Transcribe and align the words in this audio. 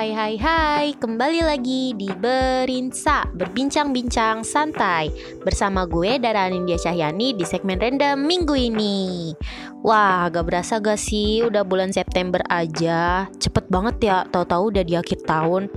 Hai 0.00 0.16
hai 0.16 0.36
hai, 0.40 0.86
kembali 0.96 1.44
lagi 1.44 1.92
di 1.92 2.08
Berinsa 2.08 3.28
Berbincang-bincang 3.36 4.40
santai. 4.40 5.12
Bersama 5.44 5.84
gue 5.84 6.16
Dara 6.16 6.48
Anindya 6.48 6.80
Cahyani 6.80 7.36
di 7.36 7.44
segmen 7.44 7.76
random 7.76 8.16
minggu 8.16 8.56
ini. 8.56 9.36
Wah 9.84 10.32
gak 10.32 10.48
berasa 10.48 10.80
gak 10.80 10.96
sih? 10.96 11.44
Udah 11.44 11.68
bulan 11.68 11.92
September 11.92 12.40
aja. 12.48 13.28
Cepet 13.44 13.68
banget 13.68 14.00
ya, 14.00 14.24
tahu-tahu 14.24 14.72
udah 14.72 14.84
di 14.88 14.96
akhir 14.96 15.20
tahun. 15.28 15.68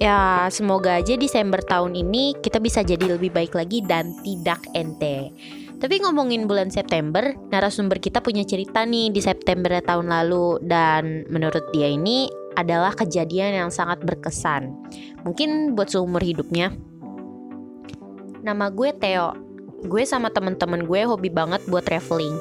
Ya 0.00 0.48
semoga 0.48 0.96
aja 0.96 1.20
Desember 1.20 1.60
tahun 1.60 2.00
ini 2.00 2.40
kita 2.40 2.64
bisa 2.64 2.80
jadi 2.80 3.12
lebih 3.12 3.28
baik 3.28 3.52
lagi 3.52 3.84
dan 3.84 4.16
tidak 4.24 4.64
ente. 4.72 5.36
Tapi 5.76 6.00
ngomongin 6.00 6.48
bulan 6.48 6.72
September, 6.72 7.36
narasumber 7.52 8.00
kita 8.00 8.24
punya 8.24 8.40
cerita 8.40 8.88
nih 8.88 9.12
di 9.12 9.20
September 9.20 9.84
tahun 9.84 10.08
lalu. 10.08 10.64
Dan 10.64 11.28
menurut 11.28 11.68
dia 11.76 11.92
ini 11.92 12.39
adalah 12.58 12.94
kejadian 12.94 13.54
yang 13.66 13.70
sangat 13.70 14.02
berkesan. 14.02 14.74
Mungkin 15.22 15.74
buat 15.78 15.90
seumur 15.92 16.22
hidupnya. 16.22 16.74
Nama 18.40 18.72
gue 18.72 18.90
Theo. 18.96 19.36
Gue 19.80 20.04
sama 20.04 20.28
temen-temen 20.28 20.84
gue 20.84 21.00
hobi 21.08 21.32
banget 21.32 21.64
buat 21.68 21.88
traveling. 21.88 22.36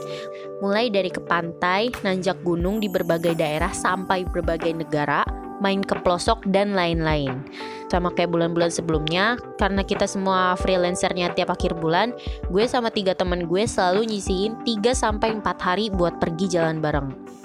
Mulai 0.60 0.92
dari 0.92 1.08
ke 1.08 1.24
pantai, 1.24 1.88
nanjak 2.04 2.44
gunung 2.44 2.84
di 2.84 2.92
berbagai 2.92 3.32
daerah 3.40 3.72
sampai 3.72 4.28
berbagai 4.28 4.76
negara, 4.76 5.24
main 5.64 5.80
ke 5.80 5.96
pelosok 6.04 6.44
dan 6.52 6.76
lain-lain. 6.76 7.40
Sama 7.88 8.12
kayak 8.12 8.36
bulan-bulan 8.36 8.72
sebelumnya, 8.76 9.40
karena 9.56 9.88
kita 9.88 10.04
semua 10.04 10.56
freelancernya 10.60 11.32
tiap 11.32 11.56
akhir 11.56 11.80
bulan, 11.80 12.12
gue 12.52 12.68
sama 12.68 12.92
tiga 12.92 13.16
temen 13.16 13.48
gue 13.48 13.64
selalu 13.64 14.12
nyisihin 14.12 14.60
3 14.68 14.92
sampai 14.92 15.40
4 15.40 15.44
hari 15.64 15.88
buat 15.96 16.20
pergi 16.20 16.60
jalan 16.60 16.84
bareng. 16.84 17.39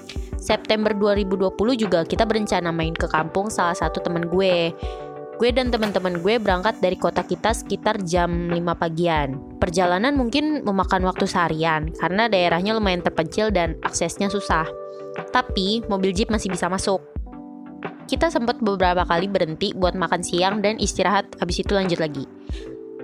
September 0.45 0.93
2020 0.93 1.57
juga 1.73 2.05
kita 2.05 2.21
berencana 2.21 2.69
main 2.69 2.93
ke 2.93 3.09
kampung 3.09 3.49
salah 3.49 3.73
satu 3.73 3.97
temen 3.97 4.29
gue. 4.29 4.69
Gue 5.41 5.49
dan 5.51 5.73
teman-teman 5.73 6.21
gue 6.21 6.37
berangkat 6.37 6.77
dari 6.79 6.95
kota 6.95 7.25
kita 7.25 7.51
sekitar 7.51 8.05
jam 8.05 8.53
5 8.53 8.61
pagian. 8.77 9.41
Perjalanan 9.57 10.13
mungkin 10.13 10.61
memakan 10.61 11.01
waktu 11.09 11.25
seharian 11.25 11.89
karena 11.97 12.29
daerahnya 12.29 12.77
lumayan 12.77 13.01
terpencil 13.01 13.49
dan 13.49 13.73
aksesnya 13.81 14.29
susah. 14.29 14.69
Tapi 15.33 15.81
mobil 15.89 16.13
jeep 16.13 16.29
masih 16.29 16.53
bisa 16.53 16.69
masuk. 16.69 17.01
Kita 18.05 18.29
sempat 18.29 18.61
beberapa 18.61 19.01
kali 19.01 19.25
berhenti 19.25 19.73
buat 19.73 19.97
makan 19.97 20.21
siang 20.21 20.61
dan 20.61 20.77
istirahat 20.77 21.25
habis 21.41 21.65
itu 21.65 21.73
lanjut 21.73 21.97
lagi. 21.97 22.29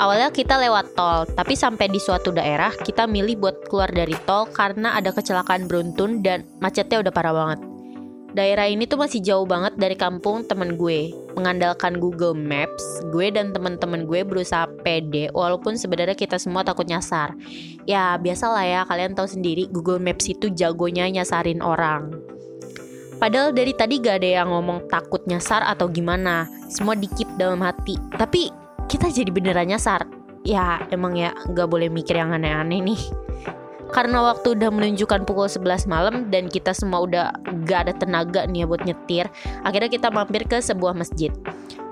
Awalnya 0.01 0.33
kita 0.33 0.57
lewat 0.57 0.97
tol, 0.97 1.29
tapi 1.29 1.53
sampai 1.53 1.85
di 1.85 2.01
suatu 2.01 2.33
daerah 2.33 2.73
kita 2.73 3.05
milih 3.05 3.37
buat 3.37 3.69
keluar 3.69 3.85
dari 3.93 4.17
tol 4.25 4.49
karena 4.49 4.97
ada 4.97 5.13
kecelakaan 5.13 5.69
beruntun 5.69 6.25
dan 6.25 6.41
macetnya 6.57 7.05
udah 7.05 7.13
parah 7.13 7.29
banget. 7.37 7.61
Daerah 8.33 8.65
ini 8.65 8.89
tuh 8.89 8.97
masih 8.97 9.21
jauh 9.21 9.45
banget 9.45 9.77
dari 9.77 9.93
kampung 9.93 10.41
temen 10.49 10.73
gue. 10.73 11.13
Mengandalkan 11.37 12.01
Google 12.01 12.33
Maps, 12.33 12.81
gue 13.13 13.29
dan 13.29 13.53
temen-temen 13.53 14.09
gue 14.09 14.25
berusaha 14.25 14.65
pede 14.81 15.29
walaupun 15.37 15.77
sebenarnya 15.77 16.17
kita 16.17 16.41
semua 16.41 16.65
takut 16.65 16.89
nyasar. 16.89 17.37
Ya 17.85 18.17
biasalah 18.17 18.65
ya, 18.65 18.81
kalian 18.89 19.13
tahu 19.13 19.29
sendiri 19.29 19.69
Google 19.69 20.01
Maps 20.01 20.25
itu 20.25 20.49
jagonya 20.49 21.13
nyasarin 21.13 21.61
orang. 21.61 22.09
Padahal 23.21 23.53
dari 23.53 23.77
tadi 23.77 24.01
gak 24.01 24.17
ada 24.17 24.41
yang 24.41 24.49
ngomong 24.49 24.89
takut 24.89 25.21
nyasar 25.29 25.61
atau 25.61 25.85
gimana. 25.93 26.49
Semua 26.73 26.97
dikip 26.97 27.29
dalam 27.37 27.61
hati. 27.61 27.93
Tapi 28.17 28.60
kita 28.91 29.07
jadi 29.07 29.31
beneran 29.31 29.71
nyasar 29.71 30.03
ya 30.43 30.83
emang 30.91 31.15
ya 31.15 31.31
nggak 31.47 31.71
boleh 31.71 31.87
mikir 31.87 32.19
yang 32.19 32.35
aneh-aneh 32.35 32.83
nih 32.83 33.01
karena 33.95 34.19
waktu 34.19 34.59
udah 34.59 34.67
menunjukkan 34.67 35.23
pukul 35.23 35.47
11 35.47 35.87
malam 35.87 36.27
dan 36.27 36.51
kita 36.51 36.75
semua 36.75 37.03
udah 37.03 37.31
gak 37.67 37.87
ada 37.87 37.93
tenaga 37.95 38.43
nih 38.47 38.63
ya 38.63 38.65
buat 38.67 38.83
nyetir 38.83 39.25
akhirnya 39.63 39.87
kita 39.87 40.07
mampir 40.11 40.43
ke 40.43 40.59
sebuah 40.59 40.91
masjid 40.91 41.31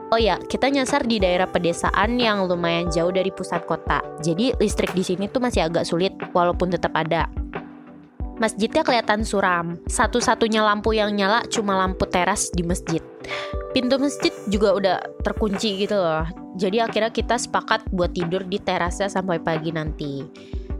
Oh 0.09 0.17
ya, 0.17 0.41
kita 0.41 0.73
nyasar 0.73 1.05
di 1.05 1.21
daerah 1.21 1.45
pedesaan 1.45 2.17
yang 2.17 2.49
lumayan 2.49 2.89
jauh 2.89 3.13
dari 3.13 3.29
pusat 3.29 3.61
kota. 3.69 4.01
Jadi 4.25 4.57
listrik 4.57 4.89
di 4.97 5.05
sini 5.05 5.29
tuh 5.29 5.37
masih 5.37 5.69
agak 5.69 5.85
sulit 5.85 6.17
walaupun 6.33 6.73
tetap 6.73 6.97
ada. 6.97 7.29
Masjidnya 8.39 8.87
kelihatan 8.87 9.27
suram. 9.27 9.75
Satu-satunya 9.91 10.63
lampu 10.63 10.95
yang 10.95 11.11
nyala 11.11 11.43
cuma 11.51 11.75
lampu 11.75 12.07
teras 12.07 12.47
di 12.55 12.63
masjid. 12.63 13.03
Pintu 13.75 13.99
masjid 13.99 14.31
juga 14.47 14.73
udah 14.73 14.97
terkunci 15.21 15.83
gitu 15.83 15.99
loh. 15.99 16.23
Jadi 16.55 16.79
akhirnya 16.79 17.11
kita 17.11 17.35
sepakat 17.35 17.91
buat 17.91 18.15
tidur 18.15 18.47
di 18.47 18.57
terasnya 18.57 19.11
sampai 19.11 19.43
pagi 19.43 19.75
nanti. 19.75 20.23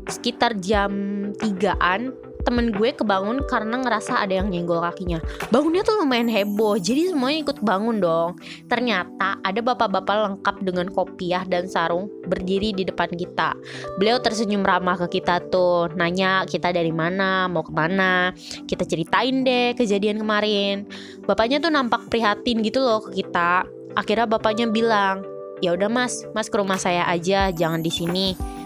Sekitar 0.07 0.57
jam 0.57 0.91
3-an 1.35 2.28
temen 2.49 2.73
gue 2.73 2.89
kebangun 2.97 3.45
karena 3.45 3.77
ngerasa 3.77 4.25
ada 4.25 4.41
yang 4.41 4.49
nyenggol 4.49 4.81
kakinya. 4.81 5.21
Bangunnya 5.53 5.85
tuh 5.85 6.01
lumayan 6.01 6.25
heboh 6.25 6.81
jadi 6.81 7.13
semuanya 7.13 7.45
ikut 7.45 7.61
bangun 7.61 8.01
dong. 8.01 8.41
Ternyata 8.65 9.37
ada 9.45 9.61
bapak-bapak 9.61 10.15
lengkap 10.25 10.55
dengan 10.65 10.89
kopiah 10.89 11.45
dan 11.45 11.69
sarung 11.69 12.09
berdiri 12.25 12.73
di 12.73 12.81
depan 12.89 13.13
kita. 13.13 13.53
Beliau 14.01 14.17
tersenyum 14.17 14.65
ramah 14.65 14.97
ke 15.05 15.21
kita 15.21 15.45
tuh 15.53 15.93
nanya 15.93 16.41
kita 16.49 16.73
dari 16.73 16.89
mana? 16.89 17.45
Mau 17.45 17.61
ke 17.61 17.69
mana 17.69 18.33
kita 18.65 18.81
ceritain 18.81 19.45
deh 19.45 19.77
kejadian 19.77 20.17
kemarin. 20.17 20.89
Bapaknya 21.29 21.61
tuh 21.61 21.69
nampak 21.69 22.09
prihatin 22.09 22.65
gitu 22.65 22.81
loh 22.81 23.05
ke 23.05 23.21
kita. 23.21 23.69
Akhirnya 23.93 24.25
bapaknya 24.25 24.65
bilang 24.65 25.21
ya 25.61 25.77
udah 25.77 25.85
mas. 25.85 26.25
Mas 26.33 26.49
ke 26.49 26.57
rumah 26.57 26.81
saya 26.81 27.05
aja. 27.05 27.53
Jangan 27.53 27.85
di 27.85 27.93
sini 27.93 28.58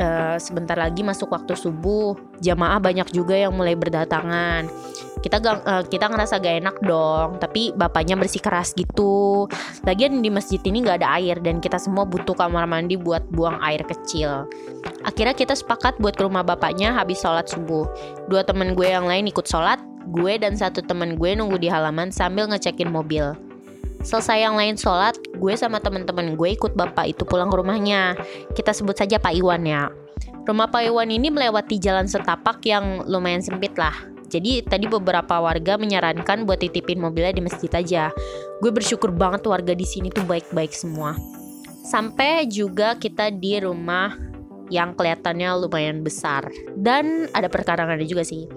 uh, 0.00 0.36
sebentar 0.36 0.76
lagi 0.76 1.00
masuk 1.00 1.32
waktu 1.32 1.56
subuh. 1.56 2.16
Jamaah 2.40 2.80
banyak 2.80 3.08
juga 3.12 3.36
yang 3.36 3.56
mulai 3.56 3.72
berdatangan. 3.72 4.68
Kita 5.24 5.40
uh, 5.42 5.82
kita 5.88 6.12
ngerasa 6.12 6.38
gak 6.38 6.56
enak 6.62 6.76
dong 6.84 7.40
tapi 7.40 7.72
bapaknya 7.72 8.14
bersih 8.14 8.42
keras 8.42 8.76
gitu. 8.76 9.48
Lagian 9.88 10.20
di 10.20 10.28
masjid 10.28 10.60
ini 10.62 10.84
nggak 10.84 11.02
ada 11.02 11.18
air 11.18 11.40
dan 11.40 11.58
kita 11.58 11.80
semua 11.80 12.04
butuh 12.04 12.36
kamar 12.36 12.68
mandi 12.68 12.94
buat 13.00 13.24
buang 13.32 13.58
air 13.64 13.82
kecil. 13.82 14.46
Akhirnya 15.02 15.34
kita 15.34 15.56
sepakat 15.56 15.98
buat 15.98 16.14
ke 16.14 16.22
rumah 16.26 16.44
bapaknya 16.44 16.92
habis 16.92 17.18
sholat 17.18 17.48
subuh. 17.48 17.88
Dua 18.28 18.44
temen 18.44 18.76
gue 18.76 18.86
yang 18.86 19.08
lain 19.08 19.26
ikut 19.32 19.48
sholat 19.48 19.80
gue 20.12 20.38
dan 20.38 20.54
satu 20.54 20.84
temen 20.86 21.18
gue 21.18 21.34
nunggu 21.34 21.58
di 21.58 21.66
halaman 21.66 22.14
sambil 22.14 22.46
ngecekin 22.46 22.86
mobil 22.86 23.34
Selesai 24.02 24.42
yang 24.42 24.54
lain 24.56 24.76
sholat, 24.76 25.16
gue 25.36 25.54
sama 25.56 25.80
teman-teman 25.80 26.36
gue 26.36 26.48
ikut 26.52 26.76
bapak 26.76 27.16
itu 27.16 27.22
pulang 27.24 27.48
ke 27.48 27.56
rumahnya. 27.56 28.16
Kita 28.52 28.74
sebut 28.76 28.96
saja 28.96 29.16
Pak 29.16 29.34
Iwan 29.36 29.64
ya. 29.64 29.88
Rumah 30.46 30.70
Pak 30.70 30.82
Iwan 30.86 31.10
ini 31.10 31.32
melewati 31.32 31.80
jalan 31.82 32.06
setapak 32.06 32.62
yang 32.62 33.02
lumayan 33.08 33.42
sempit 33.42 33.74
lah. 33.74 33.94
Jadi 34.26 34.62
tadi 34.66 34.90
beberapa 34.90 35.38
warga 35.38 35.78
menyarankan 35.78 36.46
buat 36.46 36.58
titipin 36.58 36.98
mobilnya 36.98 37.34
di 37.34 37.42
masjid 37.42 37.70
aja. 37.74 38.10
Gue 38.58 38.70
bersyukur 38.74 39.14
banget 39.14 39.46
warga 39.46 39.74
di 39.74 39.86
sini 39.86 40.10
tuh 40.10 40.26
baik-baik 40.26 40.74
semua. 40.74 41.14
Sampai 41.86 42.50
juga 42.50 42.98
kita 42.98 43.30
di 43.30 43.62
rumah 43.62 44.14
yang 44.66 44.98
kelihatannya 44.98 45.66
lumayan 45.66 46.02
besar 46.02 46.50
dan 46.74 47.30
ada 47.30 47.46
perkarangannya 47.46 48.06
juga 48.06 48.26
sih. 48.26 48.50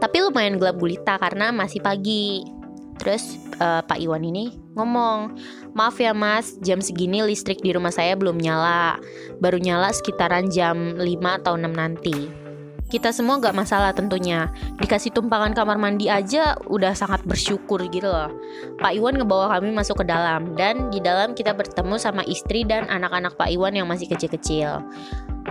Tapi 0.00 0.24
lumayan 0.24 0.56
gelap 0.56 0.80
gulita 0.80 1.20
karena 1.20 1.52
masih 1.52 1.84
pagi. 1.84 2.57
Terus 2.98 3.38
uh, 3.62 3.80
Pak 3.86 3.98
Iwan 4.02 4.26
ini 4.26 4.54
ngomong, 4.74 5.38
maaf 5.74 5.98
ya 5.98 6.10
mas, 6.14 6.58
jam 6.62 6.82
segini 6.82 7.22
listrik 7.22 7.62
di 7.62 7.74
rumah 7.74 7.94
saya 7.94 8.18
belum 8.18 8.38
nyala. 8.38 8.98
Baru 9.38 9.62
nyala 9.62 9.94
sekitaran 9.94 10.50
jam 10.50 10.98
5 10.98 11.06
atau 11.42 11.54
6 11.54 11.66
nanti. 11.70 12.48
Kita 12.88 13.12
semua 13.12 13.36
gak 13.36 13.52
masalah 13.52 13.92
tentunya 13.92 14.48
Dikasih 14.80 15.12
tumpangan 15.12 15.52
kamar 15.52 15.76
mandi 15.76 16.08
aja 16.08 16.56
udah 16.72 16.96
sangat 16.96 17.20
bersyukur 17.28 17.84
gitu 17.92 18.08
loh 18.08 18.32
Pak 18.80 18.96
Iwan 18.96 19.20
ngebawa 19.20 19.52
kami 19.52 19.76
masuk 19.76 20.00
ke 20.00 20.04
dalam 20.08 20.56
Dan 20.56 20.88
di 20.88 20.96
dalam 20.96 21.36
kita 21.36 21.52
bertemu 21.52 22.00
sama 22.00 22.24
istri 22.24 22.64
dan 22.64 22.88
anak-anak 22.88 23.36
Pak 23.36 23.52
Iwan 23.52 23.76
yang 23.76 23.92
masih 23.92 24.08
kecil-kecil 24.08 24.80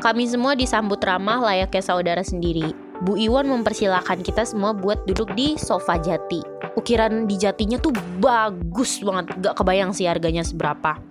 Kami 0.02 0.26
semua 0.26 0.58
disambut 0.58 0.98
ramah 1.06 1.38
layaknya 1.46 1.86
saudara 1.86 2.26
sendiri 2.26 2.88
Bu 3.06 3.14
Iwan 3.14 3.46
mempersilahkan 3.46 4.26
kita 4.26 4.42
semua 4.42 4.74
buat 4.74 5.06
duduk 5.06 5.30
di 5.38 5.54
sofa 5.54 6.02
jati. 6.02 6.57
Ukiran 6.78 7.26
di 7.26 7.42
jatinya 7.42 7.82
tuh 7.82 7.90
bagus 8.22 9.02
banget, 9.02 9.34
gak 9.42 9.58
kebayang 9.58 9.98
sih 9.98 10.06
harganya 10.06 10.46
seberapa. 10.46 11.02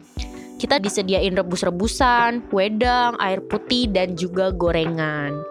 Kita 0.56 0.78
disediain 0.78 1.34
rebus-rebusan, 1.34 2.48
wedang, 2.54 3.18
air 3.18 3.42
putih, 3.42 3.90
dan 3.90 4.14
juga 4.14 4.54
gorengan. 4.54 5.42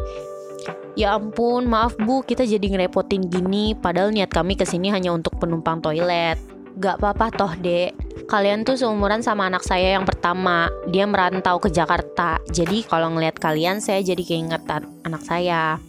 Ya 0.95 1.19
ampun, 1.19 1.67
maaf 1.67 2.00
bu, 2.00 2.23
kita 2.23 2.47
jadi 2.47 2.63
ngerepotin 2.63 3.27
gini, 3.27 3.75
padahal 3.75 4.15
niat 4.15 4.31
kami 4.31 4.56
ke 4.56 4.63
sini 4.63 4.88
hanya 4.88 5.12
untuk 5.12 5.35
penumpang 5.35 5.83
toilet. 5.83 6.39
Gak 6.79 7.03
apa-apa 7.03 7.27
toh 7.35 7.53
dek, 7.59 7.95
kalian 8.31 8.63
tuh 8.63 8.79
seumuran 8.79 9.19
sama 9.19 9.51
anak 9.51 9.63
saya 9.68 10.00
yang 10.00 10.07
pertama. 10.07 10.71
Dia 10.91 11.07
merantau 11.07 11.59
ke 11.59 11.68
Jakarta. 11.71 12.39
Jadi 12.51 12.88
kalau 12.88 13.11
ngeliat 13.11 13.35
kalian 13.39 13.83
saya 13.83 14.00
jadi 14.00 14.23
keingetan 14.23 14.88
anak 15.03 15.23
saya. 15.23 15.79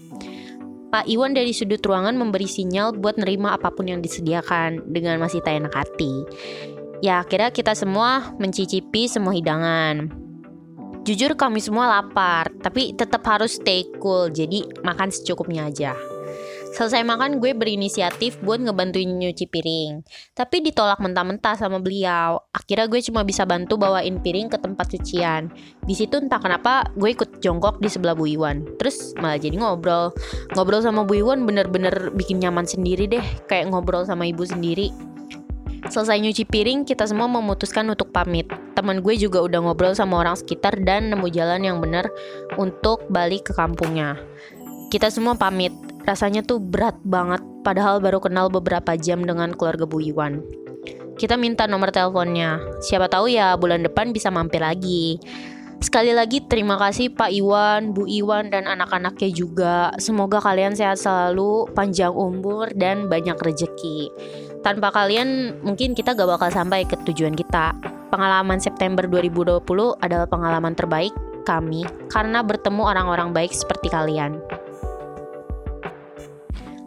Pak 0.97 1.13
Iwan 1.13 1.37
dari 1.37 1.53
sudut 1.53 1.85
ruangan 1.85 2.17
memberi 2.17 2.49
sinyal 2.49 2.97
buat 2.97 3.21
nerima 3.21 3.53
apa 3.53 3.69
pun 3.69 3.85
yang 3.85 4.01
disediakan 4.01 4.81
dengan 4.97 5.21
masih 5.21 5.45
tak 5.45 5.61
enak 5.61 5.77
hati. 5.77 6.25
Ya 7.05 7.21
akhirnya 7.21 7.53
kita 7.53 7.77
semua 7.77 8.33
mencicipi 8.41 9.05
semua 9.05 9.37
hidangan. 9.37 10.09
Jujur 11.05 11.37
kami 11.37 11.61
semua 11.61 12.01
lapar, 12.01 12.49
tapi 12.65 12.97
tetap 12.97 13.29
harus 13.29 13.61
stay 13.61 13.85
cool, 14.01 14.33
jadi 14.33 14.65
makan 14.89 15.13
secukupnya 15.13 15.69
aja. 15.69 15.93
Selesai 16.77 17.09
makan 17.09 17.41
gue 17.41 17.57
berinisiatif 17.57 18.37
buat 18.45 18.61
ngebantuin 18.61 19.09
nyuci 19.09 19.49
piring. 19.49 20.05
Tapi 20.37 20.61
ditolak 20.61 21.01
mentah-mentah 21.01 21.57
sama 21.57 21.81
beliau. 21.81 22.37
Akhirnya 22.53 22.85
gue 22.85 23.01
cuma 23.01 23.25
bisa 23.25 23.49
bantu 23.49 23.81
bawain 23.81 24.21
piring 24.21 24.53
ke 24.53 24.61
tempat 24.61 24.93
cucian. 24.93 25.49
Di 25.81 25.97
situ 25.97 26.21
entah 26.21 26.37
kenapa 26.37 26.85
gue 26.93 27.17
ikut 27.17 27.41
jongkok 27.41 27.81
di 27.81 27.89
sebelah 27.89 28.13
Bu 28.13 28.29
Iwan. 28.29 28.77
Terus 28.77 29.17
malah 29.17 29.41
jadi 29.41 29.57
ngobrol. 29.57 30.13
Ngobrol 30.53 30.85
sama 30.85 31.09
Bu 31.09 31.17
Iwan 31.17 31.49
bener-bener 31.49 32.13
bikin 32.13 32.45
nyaman 32.45 32.69
sendiri 32.69 33.09
deh. 33.09 33.25
Kayak 33.49 33.73
ngobrol 33.73 34.05
sama 34.05 34.29
ibu 34.29 34.45
sendiri. 34.45 34.93
Selesai 35.89 36.21
nyuci 36.21 36.45
piring, 36.45 36.85
kita 36.85 37.09
semua 37.09 37.25
memutuskan 37.25 37.89
untuk 37.89 38.13
pamit. 38.13 38.53
Teman 38.77 39.01
gue 39.01 39.17
juga 39.17 39.41
udah 39.41 39.65
ngobrol 39.65 39.97
sama 39.97 40.21
orang 40.21 40.37
sekitar 40.37 40.77
dan 40.85 41.09
nemu 41.09 41.25
jalan 41.33 41.65
yang 41.65 41.81
benar 41.81 42.05
untuk 42.61 43.01
balik 43.09 43.49
ke 43.49 43.57
kampungnya. 43.57 44.21
Kita 44.93 45.09
semua 45.09 45.41
pamit 45.41 45.86
Rasanya 46.07 46.47
tuh 46.47 46.63
berat 46.63 46.95
banget, 47.03 47.43
padahal 47.67 47.99
baru 47.99 48.23
kenal 48.23 48.47
beberapa 48.47 48.95
jam 48.95 49.27
dengan 49.27 49.51
keluarga 49.51 49.91
Bu 49.91 49.99
Iwan. 49.99 50.39
Kita 51.19 51.35
minta 51.35 51.67
nomor 51.67 51.91
teleponnya. 51.91 52.63
Siapa 52.79 53.11
tahu 53.11 53.27
ya 53.27 53.59
bulan 53.59 53.83
depan 53.83 54.15
bisa 54.15 54.31
mampir 54.31 54.63
lagi. 54.63 55.19
Sekali 55.83 56.15
lagi 56.15 56.41
terima 56.47 56.79
kasih 56.79 57.13
Pak 57.13 57.35
Iwan, 57.35 57.91
Bu 57.91 58.07
Iwan 58.07 58.55
dan 58.55 58.71
anak-anaknya 58.71 59.29
juga. 59.35 59.91
Semoga 59.99 60.39
kalian 60.39 60.73
sehat 60.79 61.03
selalu, 61.03 61.69
panjang 61.75 62.15
umur 62.15 62.71
dan 62.73 63.11
banyak 63.11 63.37
rejeki. 63.37 64.09
Tanpa 64.65 64.95
kalian 64.95 65.59
mungkin 65.67 65.93
kita 65.93 66.15
gak 66.17 66.39
bakal 66.39 66.49
sampai 66.55 66.87
ke 66.89 66.97
tujuan 67.11 67.35
kita. 67.35 67.77
Pengalaman 68.15 68.63
September 68.63 69.05
2020 69.05 69.59
adalah 70.01 70.31
pengalaman 70.31 70.73
terbaik 70.73 71.13
kami 71.47 71.83
karena 72.11 72.43
bertemu 72.47 72.83
orang-orang 72.83 73.35
baik 73.35 73.53
seperti 73.53 73.93
kalian. 73.93 74.39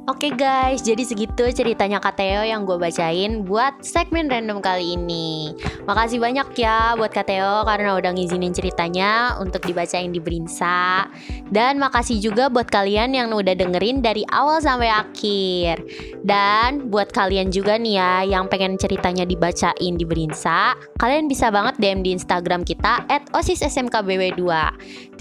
Oke 0.10 0.34
guys, 0.34 0.82
jadi 0.82 1.06
segitu 1.06 1.46
ceritanya 1.54 2.02
Kateo 2.02 2.42
yang 2.42 2.66
gue 2.66 2.82
bacain 2.82 3.46
buat 3.46 3.78
segmen 3.86 4.26
random 4.26 4.58
kali 4.58 4.98
ini. 4.98 5.54
Makasih 5.86 6.18
banyak 6.18 6.50
ya 6.58 6.98
buat 6.98 7.14
Kateo 7.14 7.62
karena 7.62 7.94
udah 7.94 8.18
ngizinin 8.18 8.50
ceritanya 8.50 9.38
untuk 9.38 9.62
dibacain 9.70 10.10
di 10.10 10.18
Brinsa. 10.18 11.06
Dan 11.54 11.78
makasih 11.78 12.18
juga 12.18 12.50
buat 12.50 12.74
kalian 12.74 13.14
yang 13.14 13.30
udah 13.30 13.54
dengerin 13.54 14.02
dari 14.02 14.26
awal 14.34 14.58
sampai 14.58 14.90
akhir. 14.90 15.86
Dan 16.26 16.90
buat 16.90 17.14
kalian 17.14 17.54
juga 17.54 17.78
nih 17.78 18.02
ya 18.02 18.14
yang 18.34 18.50
pengen 18.50 18.82
ceritanya 18.82 19.30
dibacain 19.30 19.94
di 19.94 20.10
Brinsa, 20.10 20.74
kalian 20.98 21.30
bisa 21.30 21.54
banget 21.54 21.78
DM 21.78 22.02
di 22.02 22.18
Instagram 22.18 22.66
kita 22.66 23.06
at 23.14 23.30
osissmkbw2. 23.38 24.42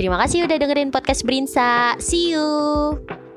Terima 0.00 0.17
kasih 0.17 0.49
udah 0.49 0.56
dengerin 0.56 0.88
podcast 0.88 1.29
Brinsa. 1.29 1.93
See 2.00 2.32
you! 2.32 3.28